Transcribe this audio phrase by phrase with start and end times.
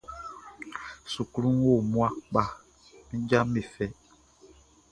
[1.11, 2.43] Sukluʼn wo mmua kpa,
[3.07, 3.85] min jaʼm be fɛ.